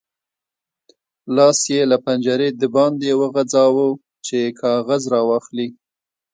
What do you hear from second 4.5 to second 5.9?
کاغذ راواخلي.